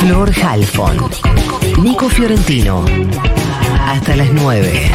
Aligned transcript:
Flor 0.00 0.32
Halfon. 0.42 1.10
Nico 1.82 2.08
Fiorentino. 2.08 2.84
Hasta 3.86 4.16
las 4.16 4.32
9. 4.32 4.90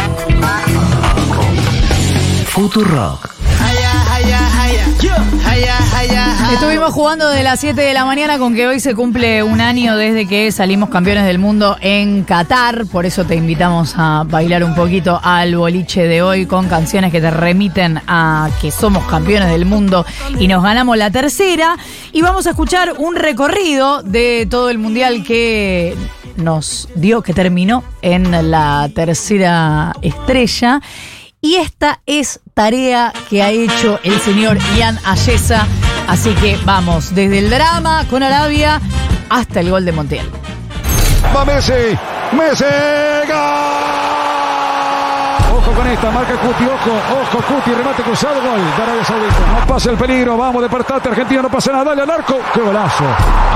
Futurock. 2.48 3.36
Estuvimos 6.52 6.94
jugando 6.94 7.28
de 7.30 7.44
las 7.44 7.60
7 7.60 7.82
de 7.82 7.94
la 7.94 8.06
mañana 8.06 8.38
con 8.38 8.54
que 8.54 8.68
hoy 8.68 8.80
se 8.80 8.94
cumple 8.94 9.42
un 9.44 9.60
año 9.62 9.98
desde 9.98 10.28
que 10.28 10.52
salimos 10.52 10.90
campeones 10.90 11.26
del 11.26 11.40
mundo 11.40 11.76
en 11.82 12.24
Qatar. 12.24 12.86
Por 12.86 13.06
eso 13.06 13.26
te 13.26 13.36
invitamos 13.36 13.94
a 13.98 14.24
bailar 14.26 14.64
un 14.64 14.76
poquito 14.76 15.20
al 15.24 15.56
boliche 15.56 16.08
de 16.08 16.22
hoy 16.22 16.46
con 16.46 16.68
canciones 16.68 17.12
que 17.12 17.20
te 17.20 17.32
remiten 17.32 18.00
a 18.08 18.50
que 18.62 18.72
somos 18.72 19.06
campeones 19.06 19.50
del 19.50 19.66
mundo 19.66 20.06
y 20.40 20.48
nos 20.48 20.64
ganamos 20.64 20.98
la 20.98 21.10
tercera. 21.10 21.78
Y 22.12 22.22
vamos 22.22 22.46
a 22.48 22.52
escuchar 22.52 22.94
un 22.98 23.16
recorrido 23.16 24.04
de 24.04 24.48
todo 24.50 24.70
el 24.70 24.78
mundial 24.78 25.24
que 25.24 25.96
nos 26.38 26.88
dio, 26.96 27.22
que 27.22 27.34
terminó 27.34 27.84
en 28.02 28.52
la 28.52 28.90
tercera 28.94 29.94
estrella. 30.02 30.80
Y 31.42 31.56
esta 31.56 32.02
es 32.06 32.40
tarea 32.54 33.14
que 33.30 33.44
ha 33.44 33.52
hecho 33.52 34.00
el 34.04 34.20
señor 34.20 34.58
Ian 34.78 34.98
Ayesa. 35.04 35.68
Así 36.08 36.34
que 36.36 36.58
vamos, 36.66 37.14
desde 37.16 37.40
el 37.40 37.50
drama 37.50 38.06
con 38.10 38.24
Arabia 38.24 38.80
hasta 39.30 39.60
el 39.60 39.72
gol 39.72 39.86
de 39.86 39.92
Montiel. 39.92 40.30
Va 41.36 41.44
Messi, 41.46 41.98
Messi, 42.38 42.64
Ojo 45.56 45.72
con 45.72 45.88
esta, 45.88 46.12
marca 46.12 46.34
Cuti, 46.34 46.66
ojo, 46.66 46.92
ojo 47.22 47.44
Cuti, 47.46 47.72
remate 47.72 48.04
cruzado, 48.04 48.36
gol 48.36 48.62
de 48.78 48.84
Arabia 48.84 49.04
Saudita. 49.04 49.60
No 49.60 49.68
pasa 49.68 49.90
el 49.92 49.98
peligro, 49.98 50.38
vamos 50.38 50.62
de 50.62 50.70
partarte, 50.70 51.10
Argentina 51.10 51.42
no 51.42 51.50
pasa 51.50 51.72
nada, 51.72 51.86
dale 51.86 52.04
al 52.04 52.12
arco, 52.12 52.40
qué 52.54 52.62
golazo. 52.62 53.06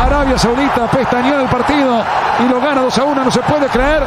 Arabia 0.04 0.38
Saudita 0.38 0.88
pestañeó 0.88 1.36
en 1.36 1.42
el 1.42 1.48
partido 1.48 2.04
y 2.40 2.50
lo 2.50 2.60
gana 2.60 2.82
2 2.82 2.98
a 2.98 3.04
1, 3.04 3.24
no 3.24 3.32
se 3.32 3.42
puede 3.42 3.68
creer. 3.68 4.04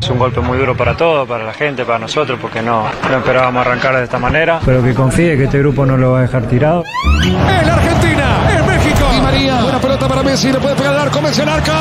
Es 0.00 0.08
un 0.10 0.18
golpe 0.18 0.40
muy 0.40 0.58
duro 0.58 0.76
para 0.76 0.96
todos, 0.96 1.28
para 1.28 1.44
la 1.44 1.52
gente, 1.52 1.84
para 1.84 1.98
nosotros, 1.98 2.38
porque 2.40 2.62
no, 2.62 2.84
no 3.10 3.16
esperábamos 3.16 3.66
arrancar 3.66 3.96
de 3.96 4.04
esta 4.04 4.18
manera. 4.18 4.60
Pero 4.64 4.82
que 4.82 4.94
confíe 4.94 5.36
que 5.36 5.44
este 5.44 5.58
grupo 5.58 5.84
no 5.84 5.96
lo 5.96 6.12
va 6.12 6.20
a 6.20 6.22
dejar 6.22 6.42
tirado. 6.44 6.84
Es 7.24 7.66
la 7.66 7.74
Argentina, 7.74 8.26
es 8.56 8.66
México. 8.66 9.06
Y 9.16 9.20
María, 9.20 9.62
buena 9.62 9.78
pelota 9.80 10.08
para 10.08 10.22
Messi, 10.22 10.52
le 10.52 10.58
puede 10.60 10.76
pegar 10.76 10.94
el 10.94 11.00
arco, 11.00 11.20
Messi 11.20 11.42
el 11.42 11.48
arca, 11.48 11.72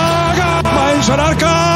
va 0.65 0.93
Enzo 0.93 1.13
el 1.13 1.19
arca. 1.19 1.66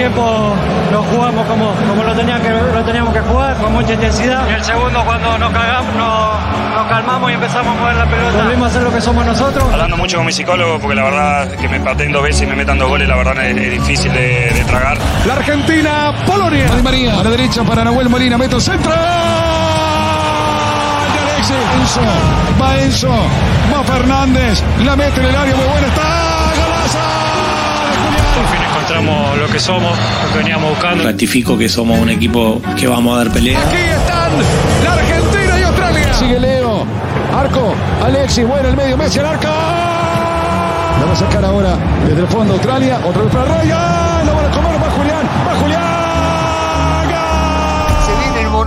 Tiempo 0.00 0.56
lo 0.90 1.02
jugamos 1.02 1.46
como, 1.46 1.74
como 1.74 2.02
lo, 2.02 2.14
tenía 2.14 2.40
que, 2.40 2.48
lo 2.48 2.82
teníamos 2.86 3.12
que 3.12 3.20
jugar, 3.20 3.54
con 3.58 3.70
mucha 3.74 3.92
intensidad. 3.92 4.48
Y 4.48 4.54
el 4.54 4.64
segundo, 4.64 5.04
cuando 5.04 5.36
nos 5.36 5.52
cagamos, 5.52 5.94
nos, 5.94 6.74
nos 6.74 6.86
calmamos 6.88 7.30
y 7.30 7.34
empezamos 7.34 7.76
a 7.76 7.80
mover 7.80 7.96
la 7.96 8.06
pelota. 8.06 8.42
Volvimos 8.42 8.66
a 8.66 8.70
hacer 8.70 8.82
lo 8.82 8.92
que 8.94 9.00
somos 9.02 9.26
nosotros. 9.26 9.62
Hablando 9.70 9.98
mucho 9.98 10.16
con 10.16 10.24
mi 10.24 10.32
psicólogo, 10.32 10.78
porque 10.78 10.94
la 10.94 11.02
verdad 11.04 11.50
que 11.50 11.68
me 11.68 11.80
pateen 11.80 12.12
dos 12.12 12.22
veces 12.22 12.40
y 12.44 12.46
me 12.46 12.56
metan 12.56 12.78
dos 12.78 12.88
goles, 12.88 13.06
la 13.06 13.16
verdad 13.16 13.44
es, 13.44 13.54
es 13.58 13.72
difícil 13.72 14.10
de, 14.14 14.50
de 14.54 14.64
tragar. 14.64 14.96
La 15.26 15.34
Argentina, 15.34 16.14
Polonia. 16.26 16.74
Di 16.74 16.82
María, 16.82 17.20
a 17.20 17.22
la 17.22 17.28
derecha 17.28 17.62
para 17.62 17.84
Nahuel 17.84 18.08
Molina, 18.08 18.38
mete 18.38 18.54
el 18.54 18.62
centro. 18.62 18.90
De 18.90 18.98
Alexis. 21.30 21.56
Enzo, 21.78 22.00
va 22.58 22.80
Enzo, 22.80 23.14
va 23.70 23.84
Fernández, 23.84 24.64
la 24.82 24.96
mete 24.96 25.20
en 25.20 25.26
el 25.26 25.36
área, 25.36 25.54
muy 25.54 25.66
buena 25.66 25.86
está. 25.88 26.02
Golazo 26.56 27.20
lo 28.94 29.46
que 29.52 29.58
somos, 29.58 29.96
lo 30.24 30.32
que 30.32 30.38
veníamos 30.38 30.70
buscando. 30.70 31.04
Ratifico 31.04 31.56
que 31.56 31.68
somos 31.68 31.98
un 31.98 32.10
equipo 32.10 32.60
que 32.78 32.86
vamos 32.86 33.14
a 33.14 33.24
dar 33.24 33.32
pelea. 33.32 33.58
Aquí 33.58 33.76
están 33.76 34.32
la 34.84 34.92
Argentina 34.94 35.58
y 35.58 35.62
Australia. 35.62 36.14
Sigue 36.14 36.40
Leo. 36.40 36.84
Arco. 37.36 37.74
Alexis, 38.04 38.46
bueno, 38.46 38.68
el 38.68 38.76
medio. 38.76 38.96
Messi 38.96 39.18
al 39.20 39.26
arco. 39.26 39.48
Lo 41.00 41.06
va 41.06 41.12
a 41.12 41.16
sacar 41.16 41.44
ahora 41.44 41.76
desde 42.06 42.20
el 42.22 42.28
fondo 42.28 42.54
Australia. 42.54 43.00
Otra 43.06 43.22
vez 43.22 43.32
para 43.32 43.62
Ryan. 43.62 44.26
Lo 44.26 44.34
van 44.34 44.44
a 44.44 44.50
comer. 44.50 44.79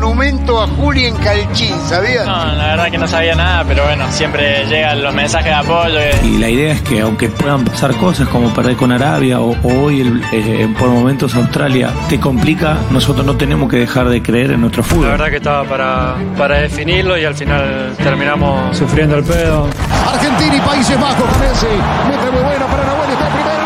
Monumento 0.03 0.62
a 0.62 0.68
Juli 0.68 1.06
en 1.06 1.16
Calchín, 1.16 1.74
¿sabías? 1.88 2.25
No, 2.25 2.46
la 2.46 2.68
verdad 2.68 2.91
que 2.91 2.97
no 2.97 3.08
sabía 3.08 3.36
nada, 3.36 3.64
pero 3.66 3.84
bueno, 3.86 4.06
siempre 4.12 4.66
llegan 4.66 5.02
los 5.02 5.14
mensajes 5.14 5.47
de 5.47 5.53
apoyo. 5.53 5.97
Y 6.24 6.38
la 6.40 6.50
idea 6.50 6.74
es 6.74 6.81
que 6.81 7.00
aunque 7.02 7.30
puedan 7.30 7.64
pasar 7.64 7.94
cosas 7.96 8.28
como 8.28 8.50
perder 8.53 8.75
con 8.75 8.92
Arabia 8.92 9.40
o, 9.40 9.52
o 9.63 9.84
hoy 9.86 10.02
el- 10.02 10.22
eh, 10.34 10.68
por 10.78 10.90
momentos 10.90 11.34
Australia 11.36 11.90
te 12.09 12.19
complica, 12.19 12.78
nosotros 12.92 13.25
no 13.25 13.38
tenemos 13.38 13.69
que 13.69 13.78
dejar 13.78 14.09
de 14.09 14.22
creer 14.22 14.52
en 14.52 14.62
nuestro 14.62 14.84
La 14.84 14.88
fútbol. 14.90 15.08
verdad 15.12 15.30
que 15.30 15.38
estaba 15.38 15.63
para, 15.63 16.16
para 16.38 16.58
definirlo 16.59 17.18
y 17.18 17.24
al 17.24 17.36
final 17.36 17.94
terminamos 17.97 18.75
Sufriendo 18.78 19.18
el 19.18 19.24
pedo. 19.24 19.69
Argentina 20.12 20.56
y 20.56 20.59
Países 20.59 21.00
Bajos 21.00 21.30
Messi. 21.40 21.66
Mete 22.09 22.31
muy 22.31 22.42
bueno 22.44 22.66
para 22.68 22.84
Nahuel. 22.86 23.09
Está 23.09 23.28
el 23.28 23.34
primero. 23.34 23.63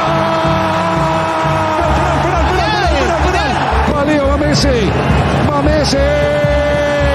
Penal, 2.21 2.21
penal, 2.21 2.53
penal, 2.53 2.53
penal, 2.53 2.93
penal, 2.93 3.19
penal. 3.25 3.95
Va 3.97 4.05
Leo, 4.05 4.27
va 4.27 4.37
Messi. 4.37 4.67
Messi. 5.87 5.97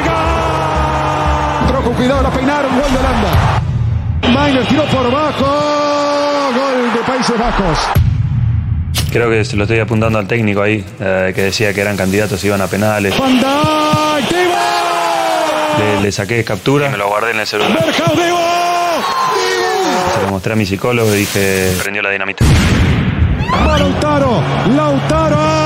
Gol. 0.06 1.60
Entró 1.62 1.82
con 1.82 1.94
cuidado, 1.94 2.22
la 2.22 2.30
peinaron. 2.30 2.72
Gol 2.80 2.90
de 2.90 2.98
Holanda. 2.98 3.60
Mainer 4.32 4.66
tiró 4.66 4.84
por 4.84 5.10
bajo. 5.10 5.44
Gol 6.54 6.92
de 6.94 7.00
Países 7.06 7.38
Bajos. 7.38 7.78
Creo 9.10 9.28
que 9.28 9.44
se 9.44 9.56
lo 9.56 9.64
estoy 9.64 9.78
apuntando 9.78 10.18
al 10.18 10.26
técnico 10.26 10.62
ahí, 10.62 10.82
eh, 10.98 11.32
que 11.34 11.42
decía 11.42 11.74
que 11.74 11.82
eran 11.82 11.98
candidatos, 11.98 12.42
iban 12.44 12.62
a 12.62 12.66
penales. 12.66 13.18
Van 13.18 13.38
Dijk. 13.38 14.32
Le, 15.78 16.00
le 16.00 16.12
saqué 16.12 16.42
captura, 16.44 16.88
me 16.88 16.96
lo 16.96 17.08
guardé 17.08 17.32
en 17.32 17.40
el 17.40 17.46
celular. 17.46 17.72
Bergkamp, 17.78 18.12
Divo. 18.12 18.24
Divo. 18.24 18.38
Se 20.14 20.22
lo 20.22 20.28
mostré 20.30 20.52
a 20.54 20.56
mi 20.56 20.64
psicólogo 20.64 21.14
y 21.14 21.18
dije, 21.18 21.74
prendió 21.82 22.02
la 22.02 22.08
dinamita. 22.10 22.42
Lautaro. 23.66 24.42
Lautaro. 24.74 25.61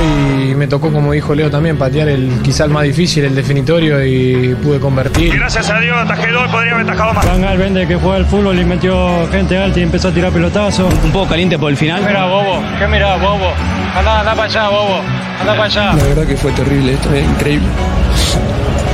Hoy 0.00 0.54
me 0.54 0.66
tocó, 0.66 0.90
como 0.90 1.12
dijo 1.12 1.34
Leo 1.34 1.50
también, 1.50 1.76
patear 1.76 2.08
el 2.08 2.40
quizá 2.42 2.64
el 2.64 2.70
más 2.70 2.84
difícil, 2.84 3.24
el 3.24 3.34
definitorio, 3.34 4.02
y 4.04 4.54
pude 4.62 4.80
convertir. 4.80 5.34
Gracias 5.34 5.68
a 5.68 5.78
Dios 5.78 5.96
atajé 5.96 6.30
dos, 6.30 6.48
podría 6.48 6.72
haber 6.72 6.86
atajado 6.86 7.12
más. 7.12 7.26
Van 7.26 7.58
vende 7.58 7.86
que 7.86 7.96
juega 7.96 8.16
al 8.16 8.26
fútbol 8.26 8.58
y 8.58 8.64
metió 8.64 9.28
gente 9.30 9.58
alta 9.58 9.78
y 9.78 9.82
empezó 9.82 10.08
a 10.08 10.12
tirar 10.12 10.32
pelotazos. 10.32 10.92
Un 11.04 11.12
poco 11.12 11.28
caliente 11.28 11.58
por 11.58 11.70
el 11.70 11.76
final. 11.76 12.02
Mira, 12.06 12.24
bobo, 12.26 12.62
¿qué 12.78 12.86
mira, 12.86 13.16
bobo? 13.16 13.52
Anda, 13.94 14.20
anda 14.20 14.34
para 14.34 14.44
allá, 14.44 14.68
bobo, 14.68 15.00
anda 15.40 15.52
para 15.52 15.64
allá. 15.64 15.92
La 15.94 16.04
verdad 16.04 16.26
que 16.26 16.36
fue 16.36 16.52
terrible, 16.52 16.92
esto 16.94 17.12
es 17.14 17.24
increíble. 17.24 17.68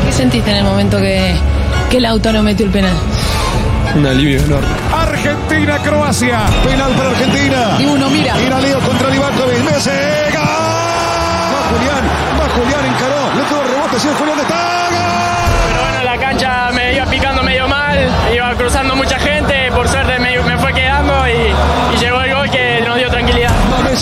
¿Qué 0.07 0.13
sentiste 0.13 0.51
en 0.51 0.57
el 0.57 0.65
momento 0.65 0.99
que, 0.99 1.35
que 1.91 2.01
Lautaro 2.01 2.43
metió 2.43 2.67
el 2.67 2.73
penal? 2.73 2.95
Un 3.95 4.05
alivio 4.05 4.41
enorme. 4.41 4.67
Argentina, 4.93 5.79
Croacia. 5.79 6.41
Penal 6.65 6.93
para 6.93 7.11
Argentina. 7.11 7.77
Y 7.79 7.87
uno 7.87 8.11
mira. 8.11 8.35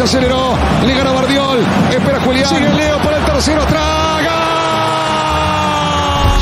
Aceleró. 0.04 0.54
Le 0.86 0.94
ganó 0.94 1.14
Bardiol. 1.14 1.58
Espera 1.90 2.20
Julián. 2.20 2.48
Sigue 2.48 2.72
Leo 2.74 2.98
por 2.98 3.12
el 3.12 3.24
tercero. 3.24 3.62
¡Traga! 3.64 4.30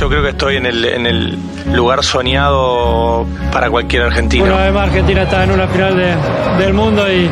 Yo 0.00 0.08
creo 0.08 0.22
que 0.22 0.30
estoy 0.30 0.56
en 0.56 0.66
el, 0.66 0.84
en 0.84 1.06
el 1.06 1.38
lugar 1.72 2.02
soñado 2.02 3.24
para 3.52 3.70
cualquier 3.70 4.02
argentino. 4.02 4.46
Una 4.46 4.56
vez 4.64 4.72
más 4.74 4.82
Argentina 4.88 5.22
está 5.22 5.44
en 5.44 5.52
una 5.52 5.68
final 5.68 5.96
de- 5.96 6.16
del 6.58 6.74
mundo 6.74 7.08
y, 7.10 7.30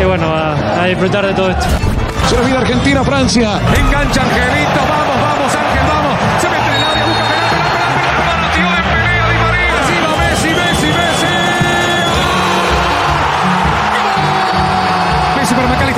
y 0.00 0.04
bueno, 0.06 0.26
a, 0.34 0.82
a 0.82 0.86
disfrutar 0.86 1.26
de 1.26 1.34
todo 1.34 1.50
esto. 1.50 1.66
Se 2.28 2.36
nos 2.36 2.44
viene 2.46 2.58
Argentina, 2.60 3.04
Francia. 3.04 3.60
Engancha 3.76 4.22
Angelito. 4.22 4.59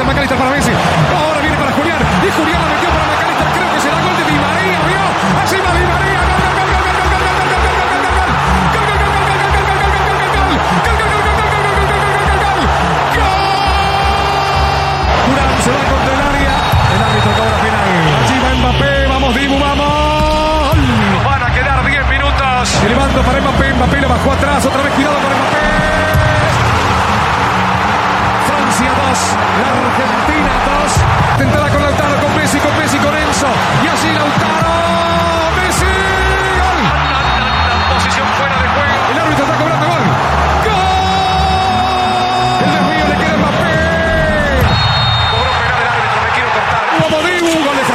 Para. 0.05 0.75
Ahora 1.17 1.41
viene 1.41 1.57
para 1.57 1.73
Julián. 1.73 1.99
Y 2.27 2.31
Julián 2.33 2.72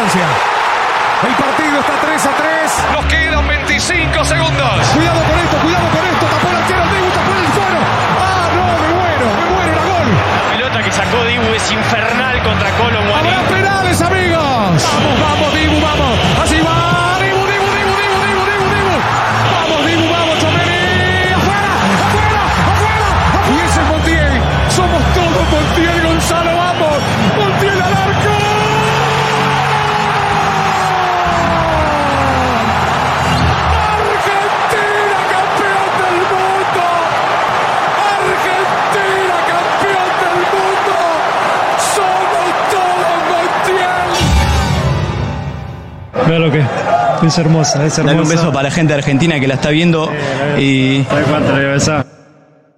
El 0.07 1.35
partido 1.35 1.79
está 1.81 1.99
3 1.99 2.25
a 2.25 2.31
3. 2.31 2.85
Nos 2.93 3.05
quedan 3.07 3.45
25 3.45 4.23
segundos. 4.23 4.87
Cuidado 4.95 5.21
con 5.21 5.37
esto, 5.37 5.57
cuidado 5.57 5.87
con 5.89 6.05
esto. 6.05 6.25
Tapó 6.27 6.49
el 6.49 6.55
arquero 6.55 6.83
Dibu, 6.85 7.09
tapó 7.11 7.31
el 7.35 7.53
suelo. 7.53 7.79
Ah, 8.17 8.49
no, 8.55 8.65
me 8.83 8.93
muero, 8.95 9.25
me 9.35 9.45
muero, 9.51 9.71
era 9.73 9.83
gol. 9.83 10.07
La 10.37 10.51
pelota 10.53 10.83
que 10.83 10.91
sacó 10.93 11.25
Dibu 11.25 11.53
es 11.53 11.71
infernal 11.71 12.41
contra 12.41 12.71
Colo 12.77 13.15
Habrá 13.15 13.41
penales, 13.49 14.01
amigos. 14.01 14.39
Vamos, 14.39 15.19
vamos, 15.19 15.53
Dibu, 15.53 15.81
vamos. 15.81 16.19
Así 16.41 16.61
va. 16.61 16.76
verdad 46.39 46.63
lo 47.15 47.19
que 47.21 47.27
es 47.27 47.37
hermosa, 47.37 47.85
es 47.85 47.97
hermosa. 47.97 48.15
Dale 48.15 48.21
un 48.21 48.29
beso 48.29 48.51
para 48.51 48.69
la 48.69 48.71
gente 48.71 48.93
de 48.93 48.99
Argentina 48.99 49.39
que 49.39 49.47
la 49.47 49.55
está 49.55 49.69
viendo 49.69 50.09
eh, 50.57 51.05
y... 51.05 52.16